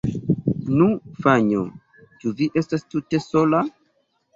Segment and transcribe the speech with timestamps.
[0.79, 0.87] Nu,
[1.21, 1.67] Fanjo,
[2.25, 3.67] ĉu vi estas tute sola?